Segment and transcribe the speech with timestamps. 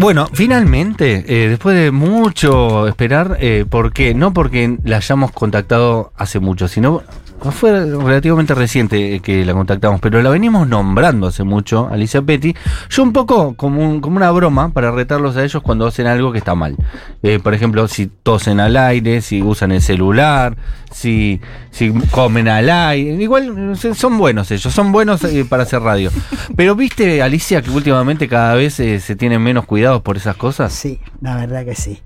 [0.00, 4.14] Bueno, finalmente, eh, después de mucho esperar, eh, ¿por qué?
[4.14, 7.02] No porque la hayamos contactado hace mucho, sino
[7.50, 12.54] fue relativamente reciente que la contactamos, pero la venimos nombrando hace mucho, Alicia Petty.
[12.90, 16.32] Yo un poco como, un- como una broma para retarlos a ellos cuando hacen algo
[16.32, 16.76] que está mal.
[17.22, 20.56] Eh, por ejemplo, si tosen al aire, si usan el celular,
[20.92, 21.40] si,
[21.70, 23.22] si comen al aire.
[23.22, 26.10] Igual eh, son buenos ellos, son buenos eh, para hacer radio.
[26.56, 30.72] Pero viste, Alicia, que últimamente cada vez eh, se tienen menos cuidados por esas cosas.
[30.72, 32.00] Sí, la verdad que sí.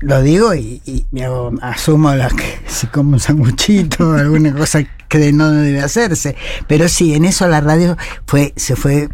[0.00, 4.82] Lo digo y, y me hago- asumo la que si como un sanguchito, alguna cosa
[5.08, 6.36] que no debe hacerse.
[6.66, 7.96] Pero sí, en eso la radio
[8.26, 9.08] fue, se fue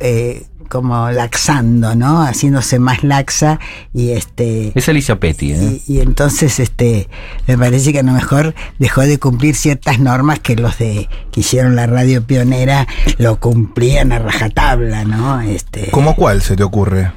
[0.00, 2.22] eh, como laxando, ¿no?
[2.22, 3.60] Haciéndose más laxa
[3.94, 4.72] y este.
[4.74, 5.80] Es Alicia Petty, ¿eh?
[5.86, 7.08] Y, y entonces este
[7.46, 11.40] me parece que a lo mejor dejó de cumplir ciertas normas que los de que
[11.40, 15.40] hicieron la radio pionera lo cumplían a rajatabla, ¿no?
[15.40, 17.12] Este ¿Cómo cuál se te ocurre?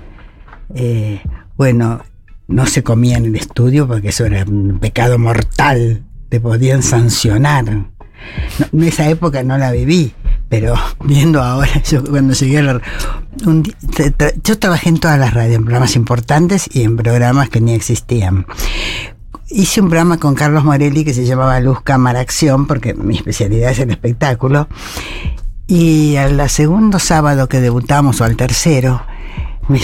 [0.76, 1.22] eh,
[1.58, 2.04] bueno,
[2.50, 7.66] no se comía en el estudio porque eso era un pecado mortal, te podían sancionar.
[8.74, 10.14] En esa época no la viví,
[10.50, 12.82] pero viendo ahora, yo cuando llegué a la...
[13.46, 13.64] un
[14.44, 18.46] yo trabajé en todas las radios, en programas importantes y en programas que ni existían.
[19.52, 23.72] Hice un programa con Carlos Morelli que se llamaba Luz Cámara Acción, porque mi especialidad
[23.72, 24.68] es el espectáculo.
[25.66, 29.02] Y al segundo sábado que debutamos, o al tercero,
[29.70, 29.80] me-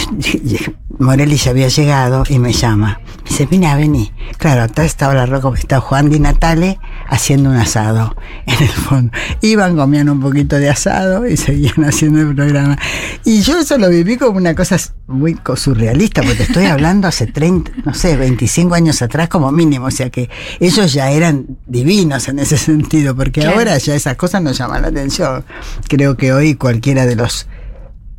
[0.98, 3.00] Morelli ya había llegado y me llama.
[3.24, 4.12] Me dice, mira, vení.
[4.38, 9.12] Claro, atrás estaba la roca, estaba Juan Di Natale haciendo un asado en el fondo.
[9.42, 12.78] Iban, comían un poquito de asado y seguían haciendo el programa.
[13.24, 14.76] Y yo eso lo viví como una cosa
[15.06, 19.86] muy surrealista, porque estoy hablando hace 30, no sé, 25 años atrás como mínimo.
[19.86, 23.58] O sea que ellos ya eran divinos en ese sentido, porque Claro.
[23.58, 25.44] ahora ya esas cosas nos llaman la atención.
[25.88, 27.46] Creo que hoy cualquiera de los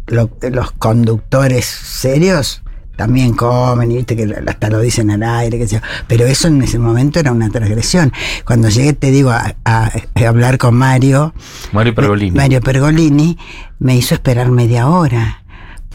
[0.08, 2.62] lo- los conductores serios
[2.96, 5.82] también comen y viste que hasta lo dicen al aire, sé yo.
[6.08, 8.12] pero eso en ese momento era una transgresión.
[8.44, 11.34] Cuando llegué, te digo, a, a- a hablar con Mario,
[11.74, 12.36] Mario Pergolini.
[12.36, 13.38] Mario Pergolini,
[13.78, 15.44] me hizo esperar media hora.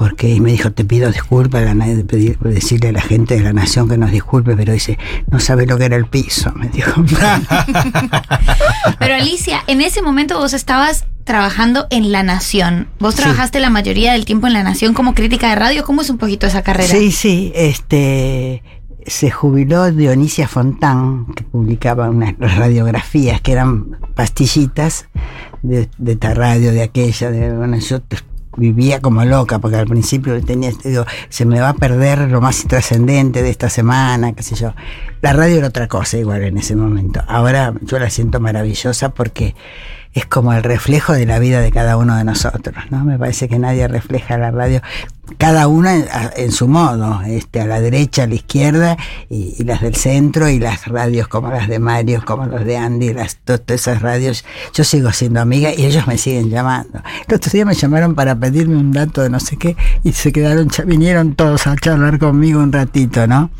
[0.02, 3.52] Porque me dijo, te pido disculpas, la- de pedir- decirle a la gente de la
[3.52, 4.98] nación que nos disculpe, pero dice,
[5.30, 7.04] no sabe lo que era el piso, me dijo.
[8.98, 12.88] Pero Alicia, en ese momento vos estabas trabajando en La Nación.
[12.98, 13.22] Vos Sí.
[13.22, 15.84] trabajaste la mayoría del tiempo en La Nación como crítica de radio.
[15.84, 16.88] ¿Cómo es un poquito esa carrera?
[16.92, 18.62] Sí, sí, este
[19.06, 25.06] se jubiló Dionisia Fontán, que publicaba unas radiografías que eran pastillitas
[25.62, 28.00] de, de esta radio, de aquella, de bueno, yo
[28.56, 32.64] vivía como loca, porque al principio tenía, digo, se me va a perder lo más
[32.64, 34.74] trascendente de esta semana, qué sé yo.
[35.20, 37.22] La radio era otra cosa igual en ese momento.
[37.26, 39.54] Ahora yo la siento maravillosa porque
[40.14, 43.04] es como el reflejo de la vida de cada uno de nosotros, ¿no?
[43.04, 44.82] Me parece que nadie refleja la radio,
[45.38, 45.94] cada una
[46.36, 48.96] en, su modo, este, a la derecha, a la izquierda,
[49.30, 53.14] y, las del centro, y las radios como las de Mario, como los de Andy,
[53.14, 57.00] las, to- todas esas radios, yo sigo siendo amiga y ellos me siguen llamando.
[57.26, 60.32] El otro día me llamaron para pedirme un dato de no sé qué, y se
[60.32, 63.50] quedaron, vinieron todos a charlar conmigo un ratito, ¿no?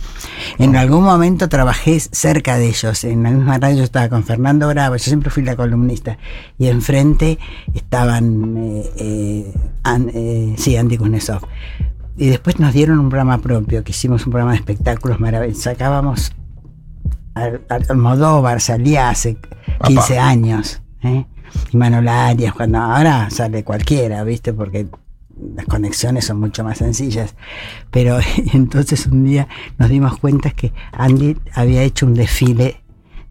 [0.58, 4.68] En algún momento trabajé cerca de ellos, en la misma radio yo estaba con Fernando
[4.68, 6.18] Bravo, yo siempre fui la columnista,
[6.58, 7.38] y enfrente
[7.74, 11.42] estaban, eh, eh, An- eh, sí, Andy Kuznetsov.
[12.16, 16.32] Y después nos dieron un programa propio, que hicimos un programa de espectáculos maravillosos, sacábamos
[17.34, 19.38] al, al Almodóvar, salía hace
[19.86, 21.24] 15 años, ¿eh?
[21.72, 24.52] y Manol Arias, cuando ahora sale cualquiera, ¿viste?
[24.52, 24.86] Porque
[25.56, 27.34] las conexiones son mucho más sencillas.
[27.90, 28.18] Pero
[28.52, 29.48] entonces un día
[29.78, 32.81] nos dimos cuenta que Andy había hecho un desfile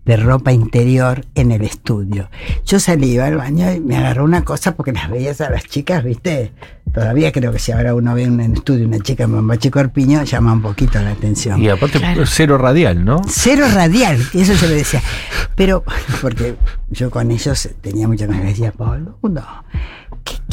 [0.05, 2.29] de ropa interior en el estudio.
[2.65, 5.65] Yo salí, iba al baño y me agarró una cosa porque las veías a las
[5.65, 6.51] chicas, ¿viste?
[6.93, 10.23] Todavía creo que si ahora uno ve en el estudio una chica en bombache corpiño,
[10.23, 11.61] llama un poquito la atención.
[11.61, 12.25] Y aparte, Claro.
[12.25, 13.21] cero radial, ¿no?
[13.29, 15.01] Cero radial, y eso yo le decía.
[15.55, 15.83] Pero,
[16.21, 16.55] porque
[16.89, 19.63] yo con ellos tenía mucha más, decía, Pablo, no,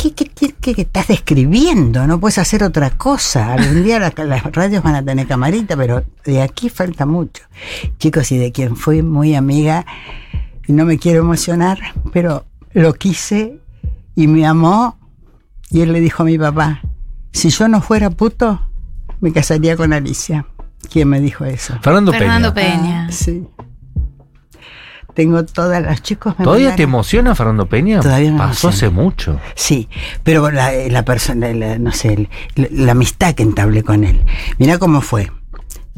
[0.00, 2.06] ¿qué, qué, qué, qué- estás describiendo?
[2.06, 3.52] No puedes hacer otra cosa.
[3.54, 7.42] Algún día la- las radios van a tener camarita, pero de aquí falta mucho.
[7.98, 9.84] Chicos, y de quien fui muy amiga,
[10.66, 11.78] y no me quiero emocionar,
[12.12, 13.60] pero lo quise
[14.14, 14.98] y me amó,
[15.70, 16.80] y él le dijo a mi papá,
[17.32, 18.60] si yo no fuera puto,
[19.20, 20.46] me casaría con Alicia.
[20.90, 21.74] ¿Quién me dijo eso?
[21.82, 22.76] Fernando, Fernando Peña.
[22.76, 23.06] Peña.
[23.08, 23.44] Ah, sí.
[25.18, 26.36] Tengo todas las chicos.
[26.38, 27.98] me ¿Todavía te emociona Fernando Peña?
[27.98, 29.40] Todavía me Pasó hace mucho.
[29.56, 29.88] Sí,
[30.22, 34.22] pero la, la persona, la- no sé, la, la amistad que entablé con él.
[34.58, 35.32] Mira cómo fue.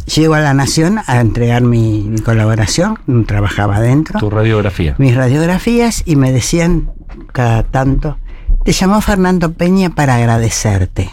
[0.07, 4.95] Llego a la Nación a entregar mi, mi colaboración, trabajaba adentro, Tu radiografía.
[4.97, 6.91] mis radiografías y me decían
[7.33, 8.17] cada tanto,
[8.65, 11.11] te llamó Fernando Peña para agradecerte.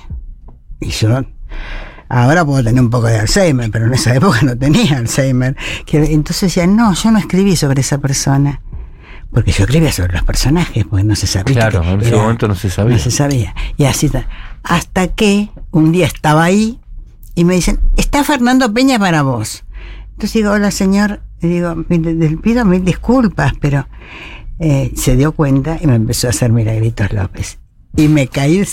[0.79, 1.23] Y yo
[2.09, 5.55] Ahora puedo tener un poco de Alzheimer, pero en esa época no tenía Alzheimer.
[5.85, 8.61] Que, entonces decía, no, yo no escribí sobre esa persona.
[9.31, 11.53] Porque yo escribía sobre los personajes, porque no se sabía.
[11.53, 12.95] Claro, en ese era- momento no se sabía.
[12.95, 13.53] No se sabía.
[13.75, 14.27] Y así está.
[14.63, 16.79] Hasta que un día estaba ahí
[17.35, 19.63] y me dicen, está Fernando Peña para vos.
[20.11, 23.87] Entonces digo, hola señor, y digo, "Mire, le pido mil disculpas, pero
[24.59, 27.59] eh, se dio cuenta y me empezó a hacer Milagritos López.
[27.95, 28.65] Y me caí...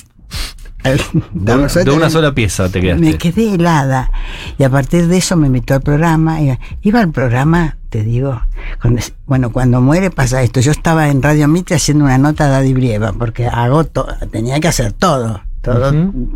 [0.84, 0.98] al-
[1.32, 3.04] De, un- de una sola pieza te quedaste.
[3.04, 4.10] me quedé helada.
[4.58, 6.40] Y a partir de eso me invitó al programa.
[6.40, 8.40] Iba, iba al programa, te digo,
[8.81, 10.60] cuando, bueno, cuando muere pasa esto.
[10.60, 14.60] Yo estaba en Radio Mitre haciendo una nota de Daddy Brieva, porque hago to- tenía
[14.60, 15.40] que hacer todo.
[15.62, 15.92] todo.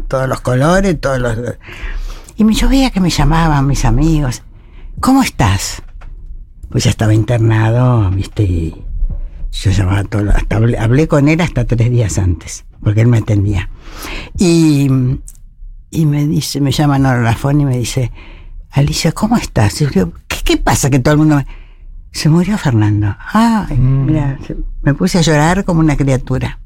[0.09, 1.37] Todos los colores, todos los...
[2.37, 4.43] Y me- yo veía que me llamaban mis amigos.
[5.01, 5.83] ¿Cómo estás?
[6.71, 8.85] Pues ya estaba internado, viste, y
[9.53, 13.19] yo llamaba todo, hasta hablé, hablé con él hasta tres días antes, porque él me
[13.19, 13.69] atendía.
[14.39, 14.89] Y,
[15.91, 18.13] y me dice, me llama Nora Lafón y me dice,
[18.71, 19.81] Alicia, ¿cómo estás?
[19.81, 21.47] Y yo digo, ¿qué, qué pasa que todo el mundo me...
[22.11, 23.15] Se murió Fernando.
[23.33, 24.07] Ay, Mm.
[24.07, 24.39] mira,
[24.83, 26.59] me puse a llorar como una criatura.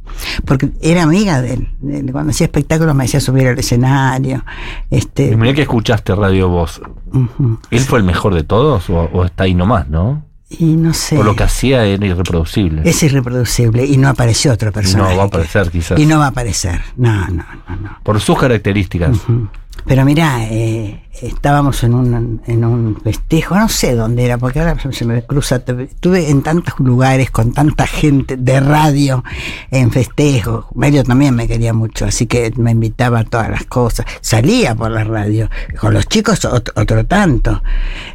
[0.45, 1.69] Porque era amiga de él.
[1.81, 2.13] de él.
[2.13, 4.45] Cuando hacía espectáculos me hacía subir al escenario.
[4.89, 6.81] Este, Y mirá que escuchaste Radio Voz.
[7.13, 7.59] ujú.
[7.71, 10.25] ¿Él fue el mejor de todos o, o está ahí nomás, no?
[10.59, 11.17] Y no sé.
[11.17, 12.83] Por lo que hacía era irreproducible.
[12.85, 15.11] Es irreproducible y no apareció otro personaje.
[15.13, 15.99] no va a aparecer quizás.
[15.99, 16.81] Y no va a aparecer.
[16.97, 17.99] No, no, no, no.
[18.03, 19.19] Por sus características.
[19.87, 24.77] Pero mira, eh, estábamos en un, en un festejo, no sé dónde era, porque ahora
[24.93, 25.57] se me cruza.
[25.57, 29.25] Estuve en tantos lugares con tanta gente de radio
[29.71, 30.67] en festejos.
[30.75, 34.07] Mario también me quería mucho, así que me invitaba a todas las cosas.
[34.21, 35.51] Salía por la radio.
[35.81, 37.63] Con los chicos, ot- otro, tanto.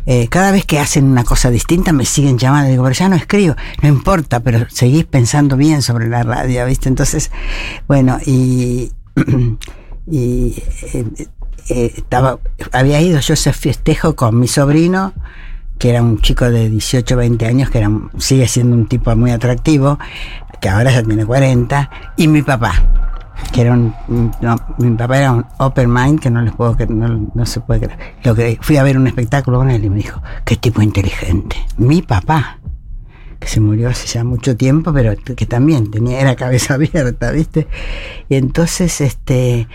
[0.06, 2.69] Eh, cada vez que hacen una cosa distinta me siguen llamando.
[2.72, 3.56] Digo, pero ya no escribo.
[3.81, 6.88] No importa, pero seguís pensando bien sobre la radio, ¿viste?
[6.90, 7.30] Entonces,
[7.88, 8.92] bueno, y.
[10.10, 11.06] y eh,
[11.69, 12.40] eh, estaba,
[12.72, 15.14] había ido yo a ese festejo con mi sobrino,
[15.78, 19.31] que era un chico de 18, 20 años, que era, sigue siendo un tipo muy
[19.31, 20.00] atractivo,
[20.62, 22.74] que ahora ya tiene 40, y mi papá,
[23.52, 23.94] que era un,
[24.42, 27.81] no, mi papá era un open mind, que no les puedo no, no se puede
[27.81, 28.00] creer.
[28.24, 31.58] Lo que fui a ver un espectáculo con él y me dijo, qué tipo inteligente.
[31.78, 32.60] Mi papá,
[33.40, 37.68] que se murió hace ya mucho tiempo, pero que también tenía, era cabeza abierta, ¿viste?
[38.30, 39.68] Y entonces, este,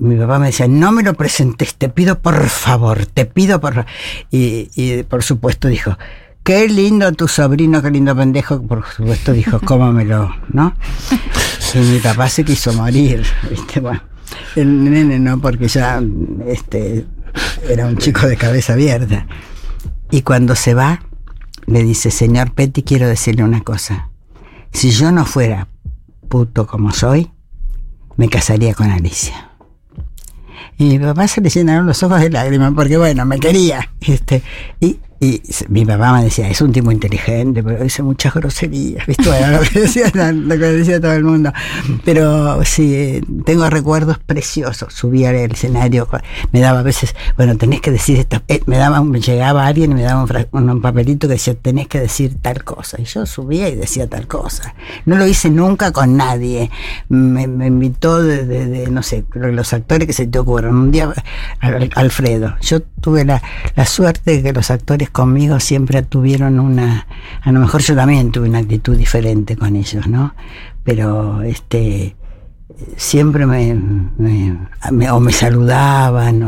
[0.00, 3.74] mi papá me decía, no me lo presentes, te pido por favor, te pido por
[3.74, 3.86] fa-".
[4.30, 5.96] y, y por supuesto dijo,
[6.46, 10.74] qué lindo tu sobrino, qué lindo pendejo, por supuesto dijo, cómamelo, ¿no?
[11.74, 13.80] Y mi papá se quiso morir, ¿viste?
[13.80, 14.00] Bueno,
[14.54, 16.00] el nene no, porque ya
[16.46, 17.04] este,
[17.68, 19.26] era un chico de cabeza abierta.
[20.10, 21.02] Y cuando se va,
[21.66, 24.10] le dice, señor Petty, quiero decirle una cosa.
[24.72, 25.68] Si yo no fuera
[26.28, 27.30] puto como soy,
[28.16, 29.50] me casaría con Alicia.
[30.78, 33.90] Y mi papá se le llenaron los ojos de lágrimas, porque bueno, me quería.
[34.00, 34.42] Este,
[34.80, 39.24] y, y mi papá me decía, es un tipo inteligente, pero dice muchas groserías, ¿viste?
[39.50, 41.52] Lo que decía, decía todo el mundo.
[42.04, 44.92] Pero sí, tengo recuerdos preciosos.
[44.92, 46.08] Subía al escenario,
[46.52, 49.94] me daba a veces, bueno, tenés que decir esta, eh, me daba, llegaba alguien y
[49.94, 53.00] me daba un, un papelito que decía, tenés que decir tal cosa.
[53.00, 54.74] Y yo subía y decía tal cosa.
[55.04, 56.70] No lo hice nunca con nadie.
[57.08, 60.74] Me, invitó de, no sé, los actores que se te ocurran.
[60.76, 61.12] Un día,
[61.60, 63.42] Al- Alfredo, yo tuve la,
[63.74, 67.06] la suerte de que los actores conmigo siempre tuvieron una,
[67.42, 70.34] a lo mejor yo también tuve una actitud diferente con ellos, ¿no?
[70.84, 72.16] Pero este
[72.96, 76.42] siempre me, o me saludaban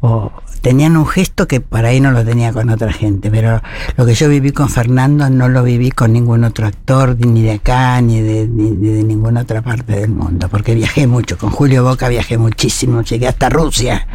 [0.00, 3.60] o, tenían un gesto que por ahí no lo tenía con otra gente, pero
[3.96, 7.52] lo que yo viví con Fernando no lo viví con ningún otro actor, ni de
[7.52, 11.84] acá, ni de, ni de ninguna otra parte del mundo, porque viajé mucho, con Julio
[11.84, 14.08] Boca viajé muchísimo, llegué hasta Rusia,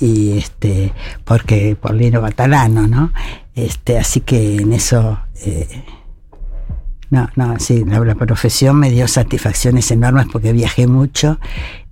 [0.00, 0.92] y este,
[1.24, 3.12] porque por Lino Batalano, ¿no?
[3.54, 5.18] Este, así que en eso...
[5.44, 5.84] eh,
[7.10, 11.40] no, no, sí, la, la profesión me dio satisfacciones enormes porque viajé mucho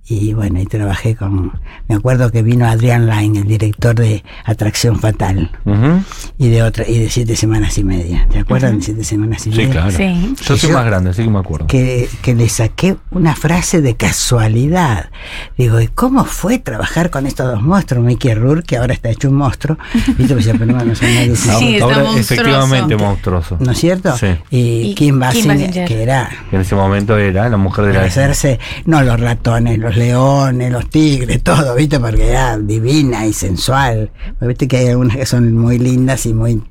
[0.09, 1.51] y bueno, y trabajé con...
[1.89, 6.01] Me acuerdo que vino Adrián Line, el director de Atracción Fatal Ujú.
[6.37, 8.25] y de otra y de Siete Semanas y Media.
[8.31, 9.71] ¿Te acuerdan de Siete Semanas y Sí, Media?
[9.71, 9.91] claro.
[9.91, 10.35] Sí.
[10.45, 11.67] Yo soy Yo- más grande, así que me acuerdo.
[11.67, 15.09] Que, que le saqué una frase de casualidad.
[15.57, 18.05] Digo, ¿y cómo fue trabajar con estos dos monstruos?
[18.05, 19.77] Mickey Rourke, que ahora está hecho un monstruo.
[20.17, 20.33] ¿Viste?
[20.33, 22.19] Pues, pero bueno, son nadie Sí, Ahora- monstruoso.
[22.33, 23.57] efectivamente monstruoso.
[23.59, 24.15] ¿No es cierto?
[24.17, 24.27] Sí.
[24.51, 24.57] Y,
[24.91, 29.01] Y Kim Basinger, que era En ese momento era la mujer de la hacerse, no
[29.03, 31.99] los ratones, los leones, los tigres, todo, ¿viste?
[31.99, 34.11] Porque era divina y sensual.
[34.39, 36.63] Viste que hay algunas que son muy lindas y muy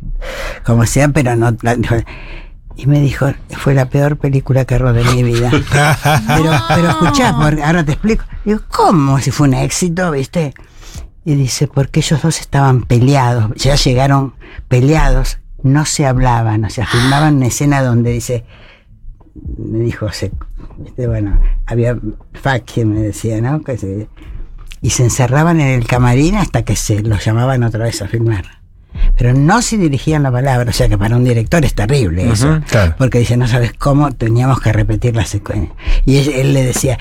[0.64, 1.56] como sea, pero no.
[2.78, 5.50] Y me dijo, fue la peor película que rodé en mi vida.
[6.26, 8.24] pero, pero escuchá, porque ahora te explico.
[8.44, 9.18] Digo, ¿cómo?
[9.18, 10.52] Si fue un éxito, ¿viste?
[11.24, 14.34] Y dice, porque ellos dos estaban peleados, ya llegaron
[14.68, 18.44] peleados, no se hablaban, o sea, filmaban una escena donde dice,
[19.58, 20.32] me dijo, se,
[20.78, 21.06] ¿viste?
[21.06, 21.96] bueno, había
[22.34, 23.62] fuck me decía, ¿no?
[23.62, 24.08] Que se-
[24.82, 28.44] y se encerraban en el camarín hasta que se los llamaban otra vez a filmar.
[29.18, 32.60] Pero no se dirigían la palabra, o sea que para un director es terrible eso.
[32.68, 32.94] Claro.
[32.98, 35.74] Porque dice, no sabes cómo teníamos que repetir la secuencia.
[36.04, 36.98] Y él, él le decía,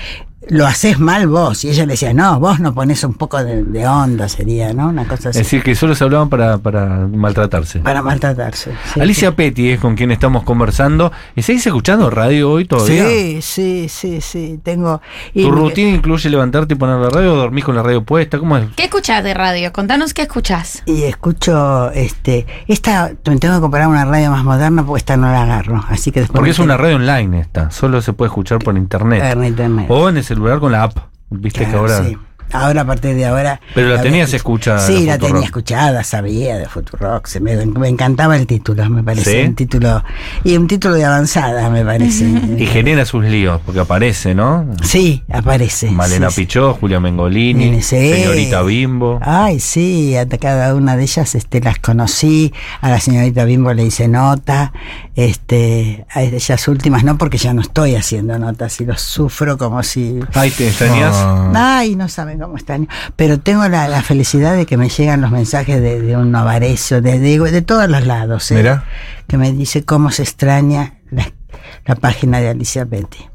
[0.48, 1.64] lo haces mal vos.
[1.64, 4.88] Y ella le decía, no, vos no pones un poco de, de onda, sería, ¿no?
[4.88, 5.38] Una cosa Es así.
[5.40, 7.80] decir, que solo se hablaban para, para maltratarse.
[7.80, 8.72] Para maltratarse.
[8.94, 9.00] sí.
[9.00, 11.10] Alicia Petty es con quien estamos conversando.
[11.34, 13.06] ¿Y seguís escuchando radio hoy todavía?
[13.08, 14.60] Sí, sí, sí, sí.
[14.62, 15.00] Tengo.
[15.34, 18.38] y ¿Tu rutina incluye levantarte y poner la radio o dormís con la radio puesta?
[18.38, 18.66] ¿Cómo es?
[18.76, 19.72] ¿Qué escuchás de radio?
[19.72, 20.82] Contanos qué escuchás.
[20.86, 25.26] Y escucho, este, esta, me tengo que comprar una radio más moderna porque esta no
[25.30, 25.84] la agarro.
[25.88, 26.36] Así que después.
[26.36, 27.70] Porque es una radio online esta.
[27.70, 29.22] Solo se puede escuchar por internet.
[29.24, 29.86] en internet.
[29.88, 30.96] O en el celular con la app.
[31.30, 32.04] Viste que Claro, ahora.
[32.04, 32.16] sí.
[32.52, 33.60] Ahora, a partir de ahora.
[33.74, 37.26] Pero la tenías escuch- escuchada Sí, la tenía escuchada, sabía de Futurock.
[37.26, 39.42] Se me, me encantaba el título, me parece.
[39.42, 39.48] ¿Sí?
[39.48, 40.04] Un título.
[40.44, 42.24] Y un título de avanzada, me parece.
[42.58, 44.66] Y genera sus líos, porque aparece, ¿no?
[44.82, 45.90] Sí, aparece.
[45.90, 46.40] Malena sí, sí.
[46.42, 49.18] Pichó, Julia Mengolini, señorita Bimbo.
[49.22, 52.52] Ay, sí, a cada una de ellas este, las conocí.
[52.80, 54.72] A la señorita Bimbo le hice nota.
[55.14, 59.82] Este, a ellas últimas no, porque ya no estoy haciendo notas y los sufro como
[59.82, 60.20] si.
[60.34, 61.14] Ay, te extrañas.
[61.54, 62.88] Ay, no cómo están.
[63.16, 67.00] Pero tengo la, la felicidad de que me llegan los mensajes de, de un novarecio,
[67.00, 68.50] de, de, de todos los lados.
[68.50, 68.56] ¿eh?
[68.56, 68.84] Mira.
[69.26, 71.32] Que me dice cómo se extraña la,
[71.84, 73.28] la página de Alicia Petty.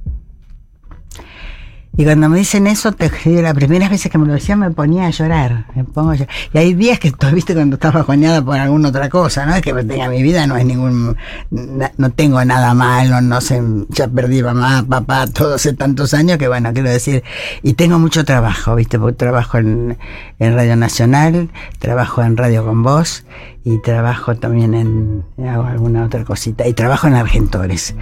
[2.02, 3.12] Y cuando me dicen eso, te
[3.44, 5.68] las primeras veces que me lo decían me ponía a llorar.
[5.76, 6.34] Me pongo a llorar.
[6.52, 9.54] Y hay días que viste cuando estás bajoneada por alguna otra cosa, ¿no?
[9.54, 11.16] Es que tenga mi vida, no es ningún.
[11.52, 16.48] no tengo nada malo, no sé, ya perdí mamá, papá, todos hace tantos años que
[16.48, 17.24] bueno, quiero decir.
[17.62, 18.98] Y tengo mucho trabajo, ¿viste?
[18.98, 20.00] Porque trabajo en,
[20.40, 23.26] en Radio Nacional, trabajo en Radio con Voz
[23.64, 25.24] y trabajo también en.
[25.48, 26.68] hago alguna otra cosita.
[26.68, 27.96] Y trabajo en Argentores,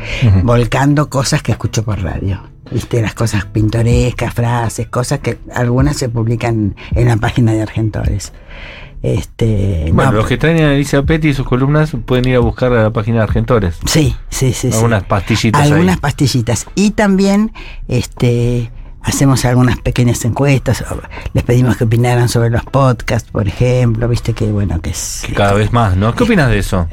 [0.43, 2.41] volcando cosas que escucho por radio.
[2.71, 3.01] ¿Viste?
[3.01, 8.31] Las cosas pintorescas, frases, cosas que algunas se publican en la página de Argentores.
[9.01, 12.39] Este, Bueno, no, los que extrañan a Alicia Petty y sus columnas pueden ir a
[12.39, 13.79] buscar a la página de Argentores.
[13.85, 14.71] Sí, sí, sí.
[14.71, 14.77] sí.
[14.77, 16.01] Algunas pastillitas Algunas ahí.
[16.01, 16.67] pastillitas.
[16.75, 17.51] Y también
[17.87, 20.83] este, hacemos algunas pequeñas encuestas.
[21.33, 24.07] Les pedimos que opinaran sobre los podcasts, por ejemplo.
[24.07, 25.23] Viste que, bueno, que es.
[25.25, 26.13] Que cada vez más, ¿no?
[26.15, 26.87] ¿Qué opinas de eso?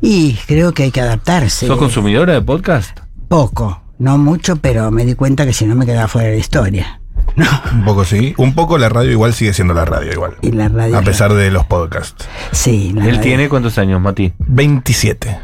[0.00, 1.66] Y creo que hay que adaptarse.
[1.66, 2.98] ¿Sos consumidora de podcast?
[3.28, 6.40] Poco, no mucho, pero me di cuenta que si no me quedaba fuera de la
[6.40, 6.96] historia.
[7.36, 7.46] No.
[7.72, 8.34] Un poco sí.
[8.38, 10.32] Un poco la radio igual sigue siendo la radio igual.
[10.42, 10.98] Y la radio.
[10.98, 12.26] A pesar de los podcasts.
[12.50, 13.20] Sí, la Él radio.
[13.20, 14.32] tiene cuántos años, Mati?
[14.38, 15.38] 27.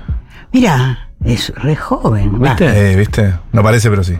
[0.52, 2.40] Mira, es re joven.
[2.40, 2.92] ¿Viste?
[2.92, 3.34] Eh, ¿Viste?
[3.52, 4.18] No parece, pero sí.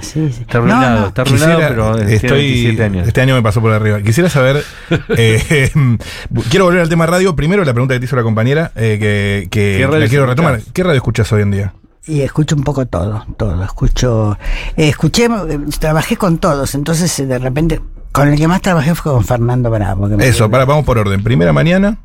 [0.00, 0.40] Sí, sí.
[0.42, 1.06] Está arruinado, No, no.
[1.08, 3.08] está arruinado, Quisiera- pero estoy, 27 años.
[3.08, 4.00] Este año me pasó por arriba.
[4.02, 4.62] Quisiera saber.
[5.16, 5.70] eh,
[6.50, 7.34] quiero volver al tema radio.
[7.36, 10.26] Primero, la pregunta que te hizo la compañera, eh, que, que ¿Qué radio la quiero
[10.26, 10.54] retomar.
[10.54, 10.72] escuchás?
[10.72, 11.74] ¿Qué radio escuchas hoy en día?
[12.06, 13.62] Y escucho un poco todo, todo.
[13.64, 14.38] Escucho,
[14.76, 17.80] eh, escuché, eh, trabajé con todos, entonces de repente,
[18.12, 20.08] con el que más trabajé fue con Fernando Bravo.
[20.08, 21.22] que me- Eso, para, vamos por orden.
[21.22, 21.98] Primera mañana,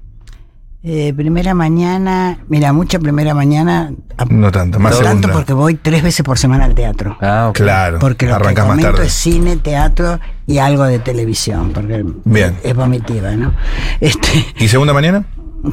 [0.85, 3.93] Eh, primera mañana, mira, mucha primera mañana.
[4.29, 5.33] no tanto, más no tanto segunda.
[5.33, 7.15] porque voy tres veces por semana al teatro.
[7.21, 7.55] Ah, ok.
[7.55, 9.05] Claro, Porque lo que más comento tarde.
[9.05, 12.57] es cine, teatro y algo de televisión, porque Bien.
[12.63, 13.53] es vomitiva, ¿no?
[14.01, 15.23] Este, ¿Y segunda mañana?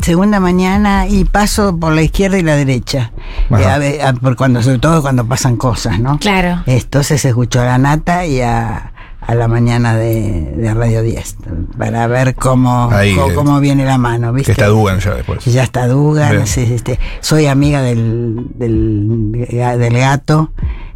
[0.03, 3.11] segunda mañana y paso por la izquierda y la derecha.
[3.51, 6.17] Eh, a a- por cuando, sobre todo cuando pasan cosas, ¿no?
[6.21, 6.63] Claro.
[6.67, 8.90] Entonces escucho a la Nata y a,
[9.31, 11.37] a la mañana de, de Radio 10
[11.79, 14.53] para ver cómo, Ahí, cómo, eh, cómo viene la mano, Que ¿viste?
[14.53, 15.45] está Dugan ya después.
[15.45, 20.53] Ya está Dugan, sí, este, soy amiga del, del, del gato.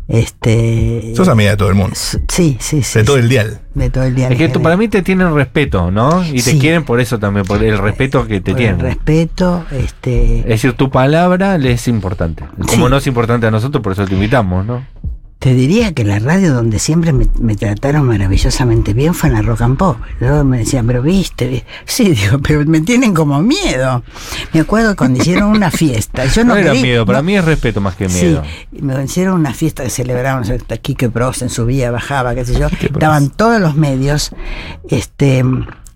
[0.07, 1.95] Este, Sos amiga de todo el mundo.
[1.97, 2.99] Sí, sí, sí.
[2.99, 3.61] De todo el dial.
[3.75, 4.29] De todo el día.
[4.29, 6.23] Es que tú- para mí te tienen respeto, ¿no?
[6.27, 6.59] Y te Sí.
[6.59, 8.81] quieren por eso también, por el respeto que te Por el tienen.
[8.81, 10.41] respeto, este.
[10.41, 12.45] Es decir, tu palabra le es importante.
[12.59, 12.91] Como Sí.
[12.91, 14.85] no es importante a nosotros, por eso te invitamos, ¿no?
[15.45, 19.43] Te diría que la radio donde siempre me, me trataron maravillosamente bien fue en la
[19.43, 19.99] Rock and Pop.
[20.19, 21.65] Luego me decían, pero viste, vi-".
[21.85, 24.03] sí, digo, pero me tienen como miedo.
[24.55, 26.25] Me acuerdo cuando hicieron una fiesta.
[26.25, 28.43] Yo No, no, era miedo, para no- mí es respeto más que miedo.
[28.73, 32.69] Sí, me hicieron una fiesta que celebraban, hasta Quique Prosen subía, bajaba, qué sé yo.
[32.69, 34.31] Estaban todos los medios,
[34.89, 35.45] este,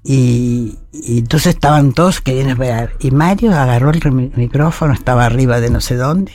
[0.04, 2.90] y, y entonces estaban todos queriendo esperar.
[3.00, 6.32] Y Mario agarró el mi- micrófono, estaba arriba de no sé dónde,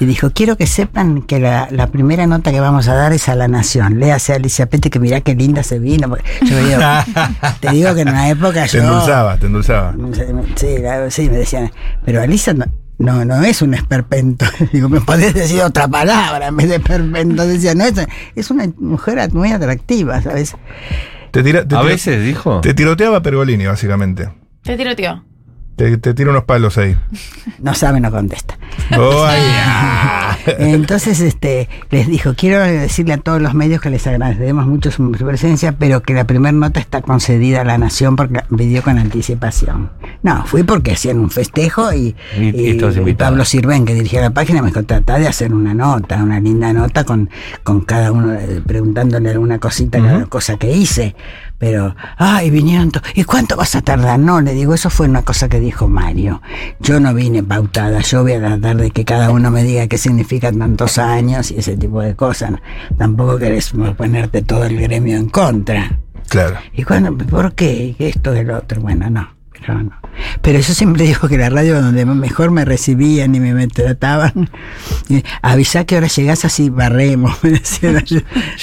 [0.00, 3.28] y dijo, quiero que sepan que la, la primera nota que vamos a dar es
[3.28, 3.98] a la Nación.
[4.00, 6.08] Léase a Alicia Pete que mirá qué linda se vino.
[6.42, 6.80] yo me digo,
[7.60, 8.82] te digo que en una época Te yo...
[8.82, 9.94] endulzaba, te endulzaba.
[10.56, 10.66] Sí,
[11.10, 11.70] sí, me decían,
[12.04, 12.66] pero Alicia, no-
[12.98, 14.46] no, no es un esperpento.
[14.72, 17.46] Digo, me podés decir otra palabra en vez de esperpento.
[17.46, 17.92] Decía, no, es,
[18.34, 20.54] es una mujer muy atractiva, ¿sabes?
[21.36, 22.62] Te tira, te A tira- veces dijo.
[22.62, 24.30] Te tiroteaba Pergolini, básicamente.
[24.62, 25.22] Te tiro, tío.
[25.76, 26.96] Te, te tira unos palos ahí.
[27.58, 28.56] No sabe, no contesta.
[28.96, 30.35] Oh, ay, ah.
[30.58, 35.10] Entonces, este, les dijo, quiero decirle a todos los medios que les agradecemos mucho su,
[35.10, 39.90] presencia, pero que la primera nota está concedida a la Nación porque pidió con anticipación.
[40.22, 43.14] No, fui porque hacían un festejo y, Y-.
[43.14, 46.72] Pablo Sirven, que dirigía la página, me dijo, trata de hacer una nota, una linda
[46.72, 47.30] nota con,
[47.62, 51.14] con cada uno, eh, preguntándole alguna cosita, cada cosa que hice.
[51.58, 54.18] Pero, ay, vinieron, ¿y cuánto vas a tardar?
[54.18, 56.42] No, le digo, eso fue una cosa que dijo Mario.
[56.80, 59.96] Yo no vine pautada, yo voy a tratar de que cada uno me diga qué
[59.96, 62.52] significan tantos años y ese tipo de cosas.
[62.98, 65.98] Tampoco querés ponerte todo el gremio en contra.
[66.28, 66.56] Claro.
[66.72, 67.16] ¿Y cuándo?
[67.16, 67.94] ¿Por qué?
[67.98, 68.80] ¿Y Esto del otro.
[68.80, 69.35] Bueno, no.
[69.60, 69.92] Pero no.
[70.42, 74.50] Pero yo siempre digo que la radio donde mejor me recibían y me, trataban.
[75.42, 77.36] avisá que ahora llegás así barremos.
[77.42, 78.04] Me decían.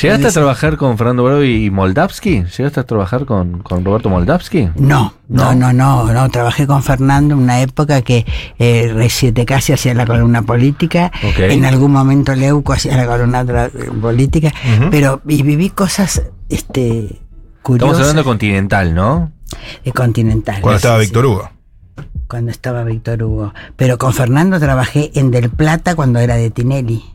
[0.02, 2.46] ¿Llegaste a trabajar con Fernando Bravo y Moldavsky?
[2.58, 4.70] ¿Llegaste a trabajar con, con Roberto Moldavsky?
[4.76, 6.30] No, no, no, no, no.
[6.30, 8.26] Trabajé con Fernando en una época que
[8.60, 11.12] eh, R7 casi hacía la columna política.
[11.38, 13.46] En algún momento Leuco hacía la columna
[14.02, 14.52] política.
[14.90, 17.22] Pero y viví cosas este,
[17.62, 17.92] curiosas.
[17.92, 19.32] Estamos hablando de Continental, ¿no?
[19.84, 20.62] De Continental.
[20.62, 21.50] Cuando estaba sí, Víctor Hugo.
[22.28, 23.54] cuando estaba Víctor Hugo.
[23.76, 27.13] Pero con Fernando trabajé en Del Plata cuando era de Tinelli.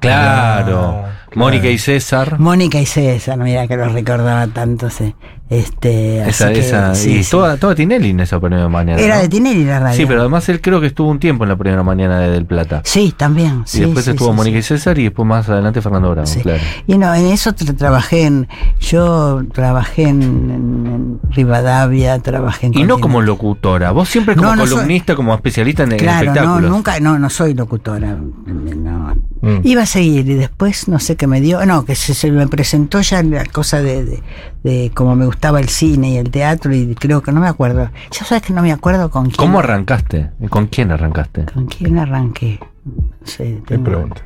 [0.00, 1.02] Claro.
[1.04, 2.38] Ah, Mónica y César.
[2.40, 4.90] Mónica y César, mira que los recordaba tanto.
[4.90, 5.14] sí.
[5.48, 7.30] Este, Esa, así que, esa, sí, y sí.
[7.32, 9.00] toda, toda Tinelli en esa primera mañana.
[9.00, 9.22] Era ¿no?
[9.22, 9.96] de Tinelli la radio.
[9.96, 12.46] Sí, pero además él creo que estuvo un tiempo en la primera mañana de Del
[12.46, 12.82] Plata.
[12.84, 13.62] Sí, también.
[13.66, 14.58] y sí, después sí, estuvo sí, Mónica sí.
[14.60, 16.38] y César y después más adelante Fernando Bravo, Sí.
[16.40, 16.60] claro.
[16.86, 18.46] Y no, en eso tra- trabajé en.
[18.78, 22.78] Yo trabajé en, en- en Rivadavia, trabajé en.
[22.78, 25.98] Y no como locutora, vos siempre como No, no soy- columnista, como especialista en, en
[25.98, 26.70] Claro, no, espectáculos.
[26.70, 28.16] nunca, no, no soy locutora.
[28.46, 29.14] No.
[29.42, 29.60] Mm.
[29.64, 31.64] Iba a seguir y después no sé qué me dio.
[31.64, 34.22] No, que se, se me presentó ya la cosa de, de,
[34.62, 37.90] de cómo me gustaba el cine y el teatro y creo que no me acuerdo.
[38.10, 39.36] Ya sabes que no me acuerdo con quién.
[39.36, 40.30] ¿Cómo arrancaste?
[40.40, 41.46] ¿Y ¿Con quién arrancaste?
[41.46, 42.60] ¿Con quién arranqué?
[42.84, 44.22] No sé, Qué pregunta.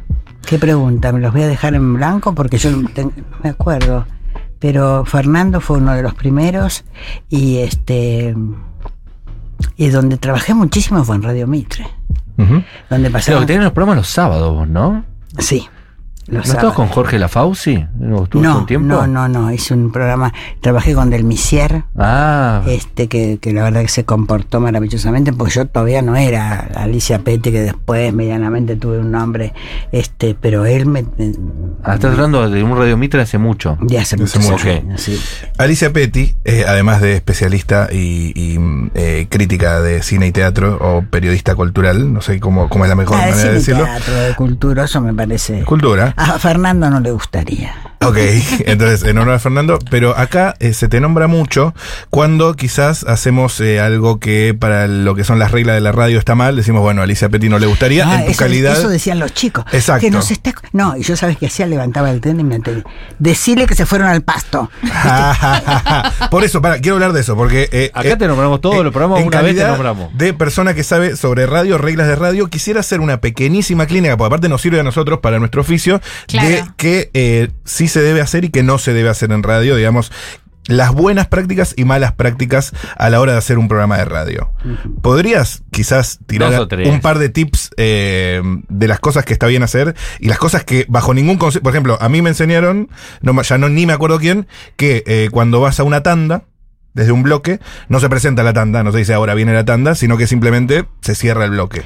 [0.47, 1.13] ¿Qué pregunta?
[1.13, 2.35] ¿Me los voy a dejar en blanco?
[2.35, 2.89] Porque yo no
[3.43, 4.07] me acuerdo.
[4.59, 6.85] Pero Fernando fue uno de los primeros
[7.29, 8.35] y este
[9.77, 11.87] y donde trabajé muchísimo fue en Radio Mitre.
[12.37, 12.63] Ujú.
[12.91, 13.41] Donde Claro, pasaba.
[13.41, 15.05] que tenían los programas los sábados ¿no?
[15.39, 15.69] Sí.
[16.29, 16.73] ¿No sábados.
[16.75, 17.85] con Jorge Lafauci?
[17.99, 18.87] ¿No estuvo No, un tiempo?
[18.89, 19.53] no, no, no.
[19.53, 20.33] Hice un programa.
[20.61, 21.85] Trabajé con Delmisier.
[21.99, 26.61] Ah, Este, que, que la verdad que se comportó maravillosamente, porque yo todavía no era
[26.77, 29.53] Alicia Petty, que después medianamente tuve un nombre,
[29.93, 31.05] este, pero él me,
[31.83, 33.77] ah, estás hablando de un Radio Mitre hace mucho.
[33.81, 34.69] de hace Hace mucho.
[34.69, 35.21] años, sí.
[35.59, 40.79] Alicia Petty, eh, además de especialista y, y, mm, eh, crítica de cine y teatro
[40.81, 43.59] o periodista cultural, no sé cómo, cómo es la mejor Ah, manera cine de y
[43.59, 43.85] decirlo.
[43.85, 45.63] teatro, de cultura, eso me parece.
[45.65, 46.14] Cultura.
[46.17, 47.94] A Fernando no le gustaría.
[48.01, 48.17] Ok,
[48.67, 51.75] entonces en honor a Fernando, pero acá eh, se te nombra mucho
[52.11, 56.19] cuando quizás hacemos eh, algo que para lo que son las reglas de la radio
[56.19, 58.73] está mal, decimos, bueno, a Alicia Petty no le gustaría, Ah, en tu eso, calidad...
[58.79, 59.65] eso decían los chicos.
[59.73, 60.03] Exacto.
[60.03, 62.85] Que nos está, no, y yo sabes que hacía, levantaba el tren y me atendía.
[63.19, 64.71] Decirle que se fueron al pasto.
[66.31, 67.69] Por eso, para, quiero hablar de eso, porque...
[67.73, 70.17] eh, Acá eh, te nombramos todos los programas, una vez te nombramos.
[70.17, 74.27] De persona que sabe sobre radio, reglas de radio, quisiera hacer una pequeñísima clínica, porque
[74.29, 76.01] aparte nos sirve a nosotros para nuestro oficio,
[76.33, 79.77] de que eh, sí se debe hacer y que no se debe hacer en radio,
[79.77, 80.11] digamos.
[80.67, 84.51] Las buenas prácticas y malas prácticas a la hora de hacer un programa de radio.
[85.01, 89.95] ¿Podrías quizás tirar un par de tips eh, de las cosas que está bien hacer
[90.19, 92.89] y las cosas que bajo ningún concepto, por ejemplo, a mí me enseñaron,
[93.21, 96.45] no, ya no ni me acuerdo quién, que eh, cuando vas a una tanda,
[96.95, 99.95] desde un bloque, no se presenta la tanda, no se dice ahora viene la tanda,
[99.95, 101.83] sino que simplemente se cierra el bloque.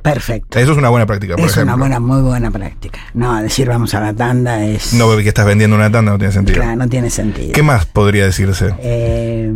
[0.00, 0.58] Perfecto.
[0.58, 1.74] Eso es una buena práctica, por Es ejemplo.
[1.74, 3.00] una buena, muy buena práctica.
[3.14, 4.94] No, decir vamos a la tanda es.
[4.94, 6.60] No que estás vendiendo una tanda, no tiene sentido.
[6.60, 7.52] Claro, no tiene sentido.
[7.52, 8.74] ¿Qué más podría decirse?
[8.78, 9.52] Eh,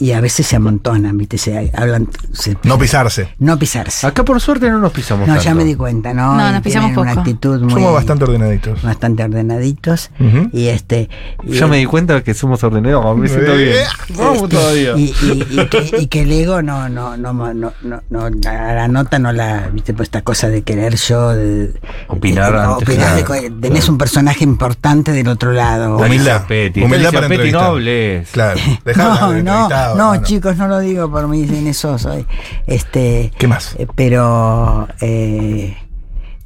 [0.00, 1.38] y a veces se amontonan, ¿viste?
[1.38, 2.08] Se hablan.
[2.32, 3.34] se- No pisarse.
[3.38, 4.06] no pisarse.
[4.06, 5.44] Acá por suerte no nos pisamos No, tanto.
[5.44, 6.34] ya me di cuenta, ¿no?
[6.34, 7.20] No, Y nos pisamos tienen una poco.
[7.20, 7.72] actitud muy.
[7.72, 8.82] Somos bastante ordenaditos.
[8.82, 10.10] bastante ordenaditos.
[10.52, 11.08] Y este.
[11.44, 13.74] y- Ya me di cuenta que somos ordenados, me siento bien.
[14.16, 14.96] Vamos este, todavía.
[14.96, 17.72] Y, y- y que, y que el ego no, no, no, no,
[18.10, 21.72] no, la nota no la, viste, pues esta cosa de querer yo, de,
[22.08, 25.96] Opinar de- antes opinar de que- co- tenés un personaje importante del otro lado.
[25.98, 26.44] Humildad.
[26.48, 27.64] Humildad Alicia para Petty, no entrevistar.
[27.64, 28.28] hables.
[28.30, 28.60] Claro.
[28.84, 32.26] Dejá No, de no, no, chicos, no lo digo por mí, en eso soy.
[32.66, 33.74] Este, ¿Qué más?
[33.78, 35.76] eh, pero eh,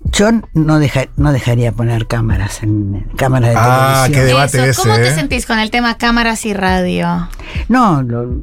[0.04, 4.26] yo no, deja- no dejaría poner cámaras en cámaras de Ah, qué televisión.
[4.38, 5.14] debate Eso, ese, ¿Cómo te eh?
[5.14, 7.28] sentís con el tema cámaras y radio?
[7.68, 8.42] No, lo-